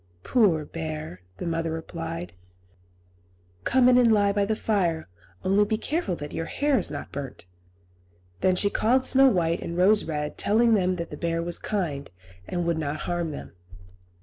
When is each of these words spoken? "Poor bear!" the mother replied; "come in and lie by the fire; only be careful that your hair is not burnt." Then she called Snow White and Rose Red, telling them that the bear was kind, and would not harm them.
"Poor 0.23 0.65
bear!" 0.65 1.21
the 1.37 1.45
mother 1.45 1.71
replied; 1.73 2.33
"come 3.65 3.87
in 3.87 3.99
and 3.99 4.11
lie 4.11 4.31
by 4.31 4.43
the 4.43 4.55
fire; 4.55 5.07
only 5.43 5.63
be 5.63 5.77
careful 5.77 6.15
that 6.15 6.31
your 6.33 6.45
hair 6.47 6.79
is 6.79 6.89
not 6.89 7.11
burnt." 7.11 7.45
Then 8.39 8.55
she 8.55 8.71
called 8.71 9.05
Snow 9.05 9.27
White 9.27 9.61
and 9.61 9.77
Rose 9.77 10.05
Red, 10.05 10.39
telling 10.39 10.73
them 10.73 10.95
that 10.95 11.11
the 11.11 11.17
bear 11.17 11.43
was 11.43 11.59
kind, 11.59 12.09
and 12.47 12.65
would 12.65 12.79
not 12.79 13.01
harm 13.01 13.29
them. 13.29 13.53